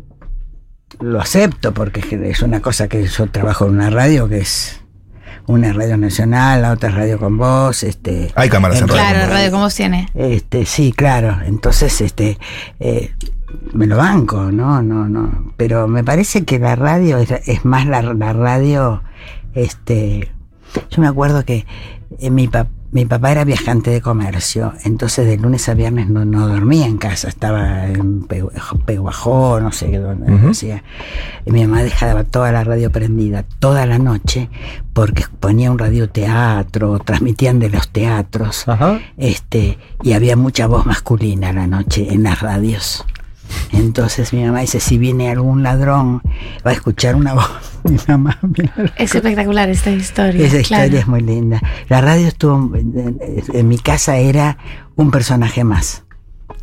[1.00, 4.82] lo acepto porque es una cosa que yo trabajo en una radio que es
[5.48, 9.02] una radio nacional, la otra radio con voz, este Hay cámaras en radio.
[9.02, 10.10] Claro, con Radio Como tiene.
[10.14, 11.40] este, sí, claro.
[11.46, 12.38] Entonces, este,
[12.80, 13.14] eh,
[13.74, 14.82] me lo banco, ¿no?
[14.82, 15.54] No, no.
[15.58, 19.02] Pero me parece que la radio es, es más la, la radio,
[19.54, 20.32] este.
[20.92, 21.66] Yo me acuerdo que
[22.20, 26.26] eh, mi, pa- mi papá era viajante de comercio, entonces de lunes a viernes no,
[26.26, 28.44] no dormía en casa, estaba en Pe-
[28.86, 30.48] Peguajó, no sé dónde Ujú.
[30.50, 30.84] decía.
[31.46, 34.50] Y mi mamá dejaba toda la radio prendida toda la noche
[34.94, 38.66] porque ponía un radioteatro, transmitían de los teatros
[39.18, 43.06] este y había mucha voz masculina la noche en las radios.
[43.72, 46.22] Entonces mi mamá dice, si viene algún ladrón,
[46.66, 47.50] va a escuchar una voz.
[47.84, 50.46] Mi mamá, mira, Es espectacular esta historia.
[50.46, 51.62] esa historia es muy linda.
[51.88, 54.58] La radio estuvo, en mi casa era
[54.96, 56.04] un personaje más.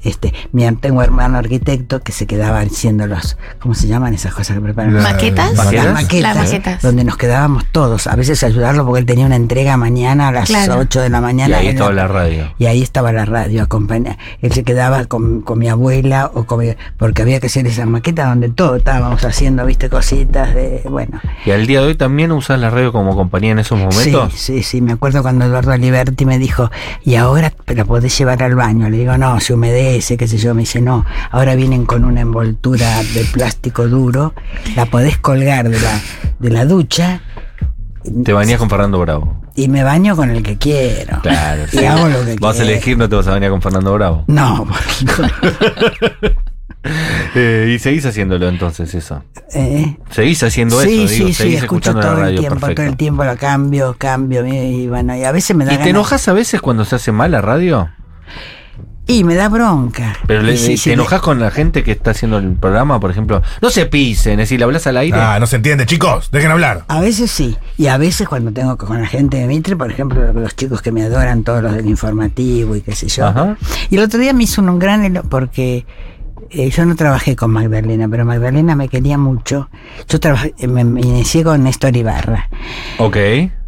[0.03, 4.57] Este, mi tengo hermano arquitecto que se quedaba haciendo los, ¿cómo se llaman esas cosas
[4.57, 4.95] que preparan?
[4.95, 5.55] La- ¿Maquetas?
[5.55, 5.93] Las ¿Maquetas?
[5.93, 6.83] maquetas, Las maquetas.
[6.83, 10.49] donde nos quedábamos todos, a veces ayudarlo porque él tenía una entrega mañana a las
[10.49, 10.79] Claro.
[10.79, 11.59] 8 de la Y mañana.
[11.59, 12.53] ahí en estaba la radio.
[12.59, 14.17] y ahí estaba la radio, acompaña.
[14.43, 17.87] Él se quedaba con, con mi abuela o con mi- porque había que hacer esa
[17.87, 21.21] maqueta donde todo estábamos haciendo, viste, cositas de, bueno.
[21.45, 24.33] Y al día de hoy también usas la radio como compañía en esos momentos.
[24.35, 26.71] Sí, sí, sí, me acuerdo cuando Eduardo Aliberti me dijo,
[27.05, 28.89] y ahora te la podés llevar al baño.
[28.91, 29.86] Le digo, no, se humedece,
[30.19, 30.55] qué sé yo.
[30.55, 34.35] Me dice, no, ahora vienen con una envoltura de plástico duro,
[34.75, 36.01] la podés colgar de la,
[36.39, 37.21] de la ducha
[38.25, 39.43] Te bañas con Fernando Bravo.
[39.55, 41.21] y me baño con el que quiero.
[41.23, 41.63] Claro.
[41.73, 41.85] Y sí.
[41.85, 44.25] hago lo que Vas a elegir, no te vas a bañar con Fernando Bravo.
[44.29, 46.35] No, porque-
[47.35, 49.25] Eh, y seguís haciéndolo entonces, eso.
[49.55, 52.55] eh, Seguís haciendo sí, eso, digo, sí, sí, seguís escucho escuchando la todo el tiempo,
[52.61, 52.83] perfecto.
[52.83, 55.91] todo el tiempo la cambio, cambio, y, bueno, y a veces me da ¿Y te
[55.91, 57.91] enojas a veces cuando se hace mal la radio?
[59.09, 60.17] Y me da bronca.
[60.27, 63.41] Pero le- te sí, enojas con la gente que está haciendo el programa, por ejemplo.
[63.63, 65.17] No se pisen, es decir, le hablas al aire.
[65.21, 66.85] Ah, no se entiende, chicos, dejen hablar.
[66.89, 70.33] A veces sí, y a veces cuando tengo con la gente de Mitre, por ejemplo,
[70.33, 73.27] los chicos que me adoran, todos los del informativo y qué sé yo.
[73.27, 73.57] Ajá.
[73.91, 75.87] Y el otro día me hizo un gran elo porque
[76.51, 79.69] eh, yo no trabajé con Magdalena, pero Magdalena me quería mucho.
[80.09, 82.49] Yo trabajé, eh, me, me inicié con Néstor Ibarra.
[82.99, 83.17] Ok.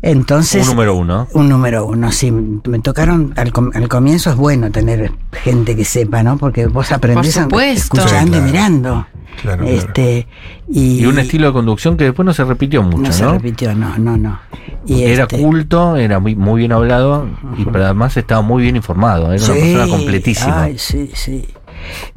[0.03, 1.27] Entonces, Un número uno.
[1.33, 2.31] Un número uno, sí.
[2.31, 6.39] Me tocaron, al, com- al comienzo es bueno tener gente que sepa, ¿no?
[6.39, 7.97] Porque vos aprendés Por supuesto.
[7.97, 8.47] escuchando Sí, y claro.
[8.47, 9.07] mirando.
[9.43, 9.77] Claro, claro.
[9.79, 10.27] este,
[10.69, 13.13] Y, Y un estilo de conducción que después no se repitió mucho, no ¿no?
[13.13, 14.41] se repitió, no, no, no.
[14.85, 18.75] Y Era este, culto, era muy, muy bien hablado, y pero además estaba muy bien
[18.77, 19.33] informado.
[19.33, 20.63] Era una persona completísima.
[20.63, 21.45] Ay, sí, sí.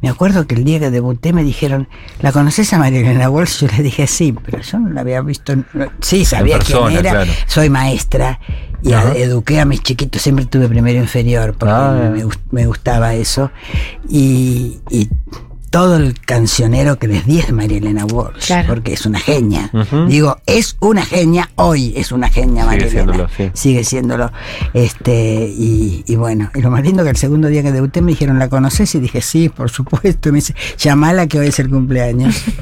[0.00, 1.88] Me acuerdo que el día que debuté me dijeron,
[2.20, 3.60] ¿la conoces a María Elena Walsh?
[3.60, 5.54] Yo le dije sí, pero yo no la había visto.
[5.56, 5.64] no-
[6.00, 7.10] Sí, sabía persona, quién era.
[7.10, 7.32] claro.
[7.46, 8.40] Soy maestra
[8.82, 10.20] y a- eduqué a mis chiquitos.
[10.22, 12.10] Siempre tuve primero inferior porque Ah.
[12.14, 13.50] me, me gustaba eso.
[14.08, 15.08] Y, y
[15.72, 18.68] todo el cancionero que les es de María Elena Walsh, Claro.
[18.68, 19.70] porque es una genia.
[20.06, 22.90] Digo, es una genia, hoy es una genia Sigue María Elena.
[23.12, 23.50] siéndolo, sí.
[23.54, 24.32] Sigue siéndolo.
[24.74, 28.12] Este, y, y bueno, y lo más lindo que el segundo día que debuté me
[28.12, 28.94] dijeron, ¿la conoces?
[28.94, 30.28] Y dije, sí, por supuesto.
[30.28, 32.42] Y me dice, llamala que hoy es el cumpleaños.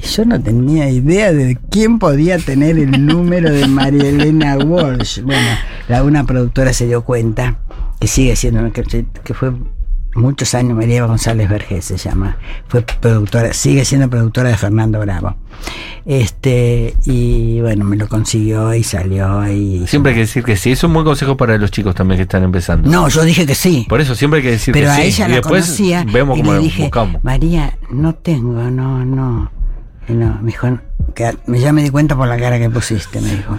[0.00, 5.22] Y Yo no tenía idea de quién podía tener el número de María Elena Walsh.
[5.22, 5.48] Bueno,
[5.88, 7.58] la, una productora se dio cuenta,
[7.98, 8.84] que sigue siendo, que,
[9.24, 9.50] que fue
[10.18, 12.36] muchos años, María González Vergés se llama,
[12.68, 15.36] fue productora, sigue siendo productora de Fernando Bravo.
[16.06, 19.86] Este, y bueno, me lo consiguió y salió y...
[19.86, 20.72] Siempre hay que decir que sí.
[20.72, 22.88] Es un buen consejo para los chicos también que están empezando.
[22.90, 23.84] No, yo dije que sí.
[23.88, 25.02] Por eso siempre hay que decir Pero que a sí.
[25.02, 27.22] ella y la después conocía vemos y cómo le dije, buscamos.
[27.24, 29.50] María, no tengo, no, no.
[30.08, 30.78] No, me dijo,
[31.14, 33.58] que- ya me di cuenta por la cara que pusiste, me dijo.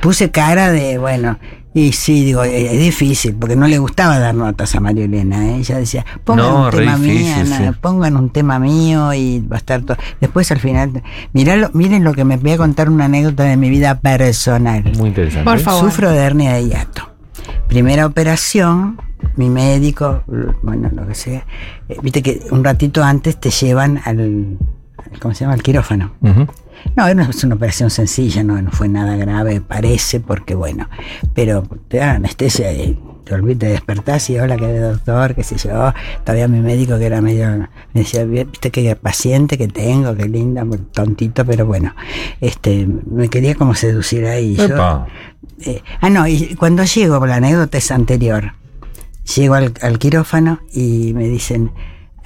[0.00, 1.38] Puse cara de, bueno,
[1.74, 5.44] y sí, digo, eh, es difícil, porque no le gustaba dar notas a María Elena,
[5.48, 5.56] ¿eh?
[5.56, 7.62] ella decía, pongan No, un tema mío, difícil, sí.
[7.80, 9.96] pongan un tema mío y va a estar todo.
[10.20, 13.56] Después al final, mirá lo- miren lo que me voy a contar una anécdota de
[13.56, 14.84] mi vida personal.
[14.96, 15.44] Muy interesante.
[15.50, 15.90] Por favor.
[15.90, 17.10] Sufro de hernia de hiato.
[17.68, 19.00] Primera operación,
[19.36, 20.22] mi médico,
[20.62, 21.44] bueno, lo que sea.
[21.88, 24.58] eh, Viste que un ratito antes te llevan al,
[25.20, 25.54] ¿cómo se llama?
[25.54, 26.12] Al quirófano.
[26.20, 26.46] Ujú.
[26.96, 30.88] No, era una- es una operación sencilla, no, no fue nada grave, parece, porque bueno,
[31.34, 35.56] pero te dan anestesia y te olvidas, te despertás y hola, que doctor, qué sé
[35.56, 35.92] yo.
[36.24, 37.48] Todavía mi médico que era medio,
[37.94, 41.94] me decía, viste qué paciente que tengo, qué linda, tontito, pero bueno,
[42.40, 44.54] este, me quería como seducir ahí.
[44.56, 44.76] Yo,
[45.60, 48.52] eh, ah, no, y cuando llego, la anécdota es anterior.
[49.36, 51.70] Llego al, al quirófano y me dicen,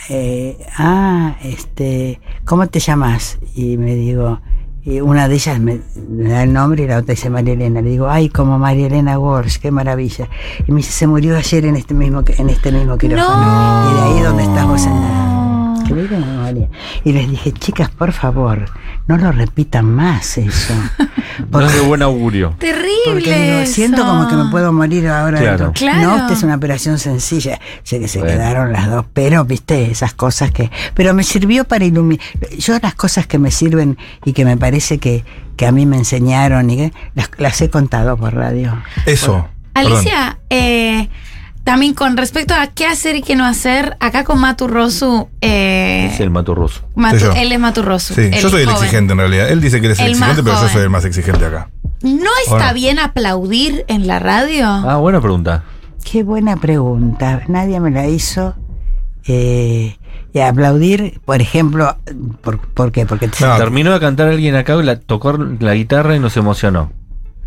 [0.09, 3.39] eh, ah, este, ¿cómo te llamas?
[3.55, 4.41] Y me digo,
[4.85, 7.83] y una de ellas me, me da el nombre y la otra dice María Elena.
[7.83, 10.29] Le digo, ay, como María Elena Walsh, qué maravilla.
[10.67, 13.37] Y me dice, se murió ayer en este mismo, en este mismo quirófano.
[13.37, 13.91] No.
[13.91, 15.28] Y de ahí donde estás vos sentada.
[15.95, 16.69] Memoria.
[17.05, 18.67] Y les dije, chicas, por favor,
[19.07, 20.75] no lo repitan más eso.
[21.51, 22.57] No es de buen augurio.
[22.59, 22.89] Terrible.
[23.07, 23.73] Porque eso.
[23.73, 25.39] siento como que me puedo morir ahora.
[25.39, 25.73] Claro.
[25.73, 26.03] Claro.
[26.03, 27.61] No, esta es una operación sencilla.
[27.85, 28.35] Sé que se Bueno.
[28.35, 30.69] quedaron las dos, pero viste esas cosas que.
[30.95, 32.25] Pero me sirvió para iluminar.
[32.59, 35.25] Yo las cosas que me sirven y que me parece que,
[35.57, 38.83] que a mí me enseñaron y que las, las he contado por radio.
[39.07, 39.47] Eso.
[39.75, 41.09] Alicia, eh,
[41.69, 46.09] también con respecto a qué hacer y qué no hacer, acá con Matu Rosu, eh,
[46.11, 46.81] Es el mato ruso.
[46.97, 48.15] Matu- él es Matu Rosu.
[48.15, 48.85] Sí, yo soy el joven.
[48.85, 49.51] exigente en realidad.
[49.51, 51.69] Él dice que él es el, exigente, pero yo soy el más exigente acá.
[52.01, 52.73] ¿No está Bueno.
[52.73, 54.65] bien aplaudir en la radio?
[54.67, 55.63] Ah, buena pregunta.
[56.11, 57.43] Qué buena pregunta.
[57.49, 58.55] Nadie me la hizo.
[59.27, 59.99] Eh,
[60.33, 61.99] y aplaudir, por ejemplo,
[62.41, 63.05] ¿por, por qué?
[63.05, 63.57] Porque No.
[63.59, 66.93] Terminó de cantar alguien acá, y la, tocó la guitarra y nos emocionó.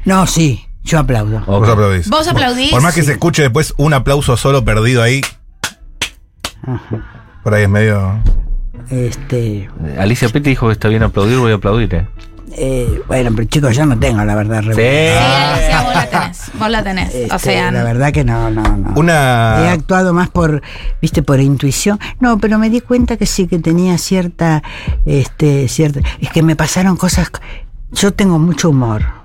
[0.06, 1.41] no, sí, yo aplaudo.
[1.46, 2.10] Vos aplaudís.
[2.10, 2.72] ¿Vos aplaudís?
[2.72, 5.22] Por más que se escuche después un aplauso solo perdido ahí,
[6.63, 7.39] Ajá.
[7.44, 8.20] por ahí es medio.
[8.89, 12.08] Este, Alicia Petti dijo que está bien aplaudir, voy a aplaudir, ¿eh?
[12.58, 14.62] eh, bueno, pero chicos, yo no tengo la verdad.
[14.63, 14.70] Sí.
[14.70, 15.56] revelada.
[15.58, 16.52] Sí, Alicia, vos la tenés.
[16.60, 17.15] Vos la tenés.
[17.15, 18.94] Este, o sea, la verdad que no, no, no.
[18.96, 19.72] He Una.
[19.72, 20.62] actuado más por,
[21.02, 22.00] viste, por intuición.
[22.20, 24.62] No, pero me di cuenta que sí que tenía cierta,
[25.06, 26.02] este, cierta.
[26.20, 27.32] Es que me pasaron cosas.
[27.91, 29.21] Yo tengo mucho humor.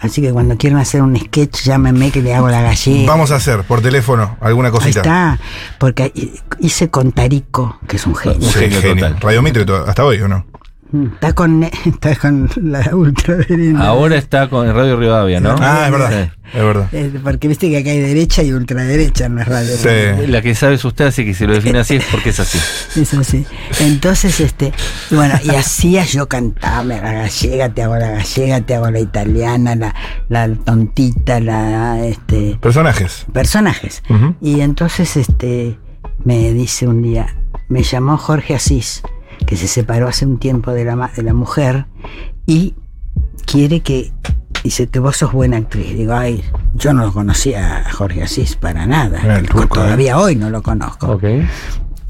[0.00, 3.06] Así que cuando quieran hacer un sketch, llámenme que le hago la gallega.
[3.06, 5.00] Vamos a hacer por teléfono alguna Ahí cosita.
[5.00, 5.38] está.
[5.78, 6.12] Porque
[6.58, 8.48] hice con Tarico, que es un genio.
[8.50, 9.06] Sí, genio genio.
[9.08, 9.20] total.
[9.20, 10.46] Radio Mitre to- hasta hoy, ¿o no?
[10.92, 13.78] Mm, Está con, está con la ultraderecha.
[13.80, 15.54] Ahora está con el Radio Rivadavia, ¿no?
[15.58, 16.10] Ah, es verdad.
[16.24, 16.36] Sí.
[16.52, 16.88] Es verdad.
[16.92, 19.78] Eh, porque viste que acá hay derecha y ultraderecha en las radios.
[19.78, 20.26] Sí.
[20.26, 22.58] La que sabe es usted, así que si lo define así es porque es así.
[23.00, 23.46] Es así.
[23.78, 24.72] Entonces, este,
[25.12, 29.76] bueno, y hacía yo cantaba la gallega, te hago la gallega, te hago la italiana,
[29.76, 29.94] la,
[30.28, 33.26] la tontita, la este Personajes.
[33.32, 34.02] personajes.
[34.40, 35.78] Y entonces este
[36.24, 37.36] me dice un día,
[37.68, 39.02] me llamó Jorge Asís,
[39.46, 41.86] que se separó hace un tiempo de la, de la mujer,
[42.46, 42.74] y
[43.46, 44.12] quiere que,
[44.62, 45.96] dice que vos sos buena actriz.
[45.96, 49.38] Digo, ay, yo no lo conocía a Jorge Asís para nada.
[49.38, 51.20] El turco, Todavía hoy no lo conozco.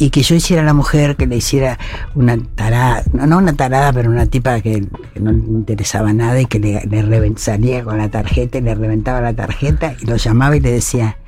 [0.02, 1.78] Y que yo hiciera a la mujer que le hiciera
[2.14, 6.40] una tarada, no, no una tarada, pero una tipa que, que no le interesaba nada
[6.40, 10.16] y que le, le salía con la tarjeta y le reventaba la tarjeta y lo
[10.16, 11.18] llamaba y le decía,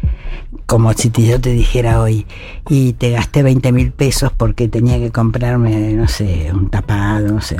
[0.65, 2.27] como si te- yo te dijera hoy,
[2.71, 7.41] y te gasté 20 mil pesos porque tenía que comprarme, no sé, un tapado, no
[7.43, 7.57] sé.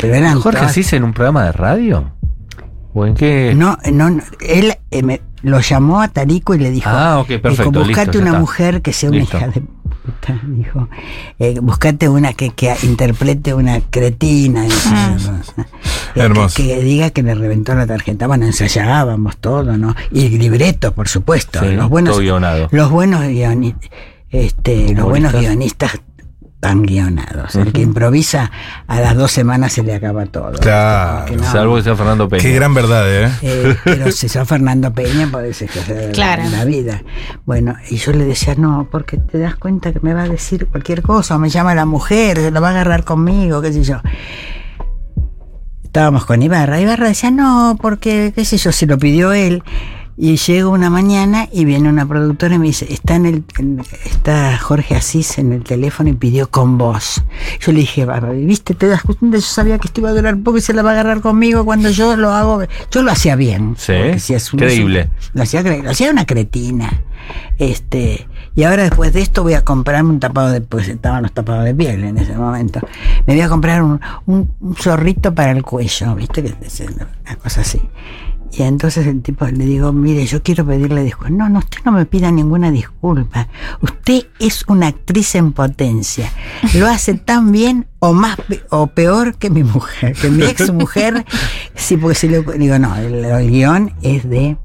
[0.00, 2.12] Pero eran ¿Jorge todas- Asís en un programa de radio?
[2.96, 3.54] ¿O en qué?
[3.56, 7.26] no, no, no, él eh, me- lo llamó a Tarico y le dijo, Ah, ok,
[7.40, 9.36] perfecto, dijo, buscate listo, una mujer que sea una Listo.
[9.36, 9.62] hija de
[10.04, 10.88] puta, dijo,
[11.38, 15.16] eh, buscate una que, que interprete una cretina, Ah.
[15.16, 15.62] Eh,
[16.14, 16.56] que- Hermoso.
[16.56, 18.26] Que, diga que le reventó la tarjeta.
[18.26, 19.94] Bueno, ensayábamos todo, ¿no?
[20.12, 21.58] Y libretos, por supuesto.
[21.60, 22.68] Sí, los buenos, todo guionado.
[22.70, 23.90] los buenos guionistas,
[24.30, 25.92] este, los buenos guionistas
[26.64, 27.54] están guionados.
[27.56, 28.50] El que improvisa
[28.86, 30.52] a las dos semanas se le acaba todo.
[30.52, 31.26] Claro.
[31.26, 31.44] Que no.
[31.44, 32.42] Salvo que sea Fernando Peña.
[32.42, 33.30] Qué gran verdad, ¿eh?
[33.42, 36.44] Eh, pero si sos Fernando Peña, puede ser que sea Claro.
[36.50, 37.02] la vida.
[37.44, 40.66] Bueno, y yo le decía, no, porque te das cuenta que me va a decir
[40.66, 43.82] cualquier cosa, o me llama la mujer, se lo va a agarrar conmigo, qué sé
[43.82, 44.00] yo.
[45.84, 46.80] Estábamos con Ibarra.
[46.80, 49.62] Ibarra decía, no, porque, qué sé yo, se lo pidió él.
[50.16, 53.82] Y llego una mañana y viene una productora y me dice, está en el, en-
[54.04, 57.24] está Jorge Asís en el teléfono y pidió con vos.
[57.60, 58.74] Yo le dije, ¿viste?
[58.74, 60.90] Te das cuenta, yo sabía que esto iba a durar poco y se la va
[60.90, 62.62] a agarrar conmigo cuando yo lo hago.
[62.92, 63.74] Yo lo hacía bien.
[63.76, 65.10] Sí, porque si es un- creíble.
[65.32, 67.02] Lo hacía, lo hacía una cretina.
[67.58, 71.32] Este, y ahora después de esto voy a comprarme un tapado de, pues estaban los
[71.32, 72.80] tapados de piel en ese momento.
[73.26, 76.42] Me voy a comprar un, un, un zorrito para el cuello, ¿viste?
[76.42, 77.80] Que es una cosa así.
[78.56, 81.32] Y entonces el tipo le digo, mire, yo quiero pedirle disculpas.
[81.32, 83.48] No, no, usted no me pida ninguna disculpa.
[83.80, 86.30] Usted es una actriz en potencia.
[86.74, 88.36] Lo hace tan bien o más
[88.70, 91.24] o peor que mi mujer, que mi ex mujer.
[91.76, 94.56] Sí, porque si le digo, no, el, el guion es de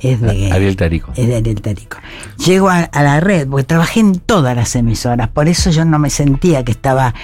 [0.00, 1.12] es de Ariel Tarico.
[1.16, 1.96] es de Ariel Tarico.
[2.44, 5.98] Llego a, a la red, porque trabajé en todas las emisoras, por eso yo no
[5.98, 7.14] me sentía que estaba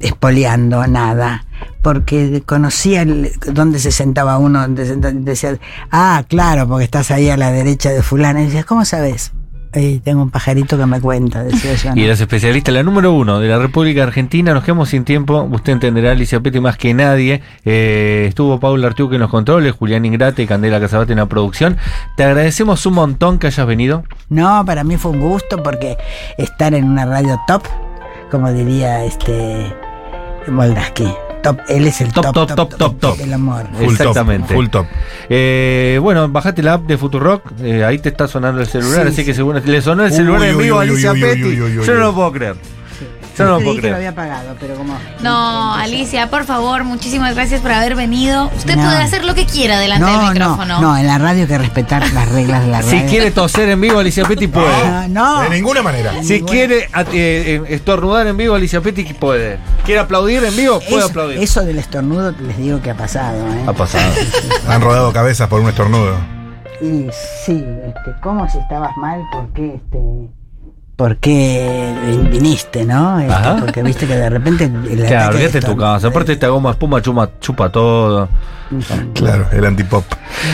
[0.00, 1.44] espoleando nada,
[1.82, 5.58] porque conocía el- dónde se sentaba uno, dónde se senta- decía,
[5.90, 8.40] ah, claro, porque estás ahí a la derecha de fulano.
[8.40, 9.32] Y decía, ¿cómo sabes?
[9.76, 11.90] "Ay, tengo un pajarito que me cuenta, decía yo.
[11.90, 12.00] ¿no?
[12.00, 14.54] Y eres especialista, la número uno de la República Argentina.
[14.54, 15.42] Nos quedamos sin tiempo.
[15.52, 17.42] Usted entenderá, Alicia Petti, más que nadie.
[17.66, 21.76] Eh, estuvo Paula Artiuque en los controles, Julián Ingrate y Candela Casabate en la producción.
[22.16, 24.04] Te agradecemos un montón que hayas venido.
[24.30, 25.96] No, para mí fue un gusto porque
[26.38, 27.62] estar en una radio top,
[28.30, 29.72] como diría este
[30.48, 31.08] Moldaski,
[31.50, 33.16] top, él es el Top, top, top, top, top, top.
[33.18, 33.66] del amor.
[33.74, 34.48] Full Exactamente.
[34.48, 34.56] top.
[34.56, 34.86] Full top.
[35.28, 37.42] Eh, bueno, bajate la app de Futurock.
[37.62, 40.16] eh, ahí te está sonando el celular, Sí, así que seguro le sonó el Uy,
[40.16, 41.42] celular en uy, vivo a uy, Alicia uy, Petti.
[41.44, 42.56] uy, uy, uy, Yo no lo puedo creer.
[43.36, 43.94] Yo no lo Creí puedo que lo creer.
[43.96, 44.96] había pagado, pero como.
[45.20, 48.50] No, Alicia, por favor, muchísimas gracias por haber venido.
[48.56, 48.82] Usted No.
[48.84, 50.80] puede hacer lo que quiera delante No, del no, micrófono.
[50.80, 52.98] no, en la radio hay que respetar las reglas de la radio.
[53.00, 54.66] Si quiere toser en vivo, Alicia Petty puede.
[54.84, 55.42] Ah, no.
[55.42, 56.12] De ninguna manera.
[56.22, 59.58] Si quiere eh, eh, estornudar en vivo, Alicia Petty puede.
[59.84, 60.80] ¿Quiere aplaudir en vivo?
[60.80, 61.38] Puede Eso- aplaudir.
[61.38, 63.46] Eso del estornudo les digo que ha pasado.
[63.52, 63.64] ¿eh?
[63.66, 64.12] Ha pasado.
[64.68, 66.16] Han rodado cabezas por un estornudo.
[66.80, 67.06] Y
[67.44, 69.20] sí, este, ¿cómo si estabas mal?
[69.32, 69.98] ¿Por qué este,
[70.96, 71.94] por qué
[72.32, 73.18] viniste, no?
[73.18, 73.56] Ajá.
[73.60, 76.08] porque viste que de repente el Claro, olvídate tu casa.
[76.08, 78.28] Aparte, esta goma espuma chuma, chupa todo.
[79.14, 80.04] Claro, el antipop.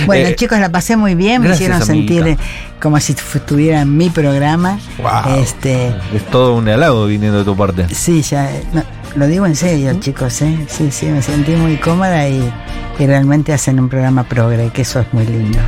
[0.04, 2.42] Bueno, Eh, chicos, la pasé muy bien, me gracias, hicieron sentir amiguita.
[2.42, 4.78] eh, como si estuviera en mi programa.
[4.98, 5.36] Wow.
[5.36, 7.86] Este, Es todo un halago viniendo de tu parte.
[7.94, 8.82] sí, ya, no,
[9.16, 10.58] lo digo en serio, chicos, ¿eh?
[10.68, 12.52] Sí, sí, me sentí muy cómoda y,
[12.98, 15.58] y realmente hacen un programa progre, que eso es muy lindo.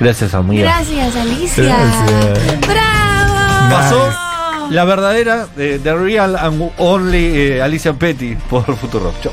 [0.00, 0.62] Gracias, amiga.
[0.64, 1.64] Gracias, Alicia.
[1.64, 2.60] Gracias.
[2.66, 2.91] ¡Bravo!
[3.70, 4.10] Pasó
[4.70, 9.12] la verdadera, eh, The Real and Only eh, Alicia Petty por Futuro.
[9.22, 9.32] Chau.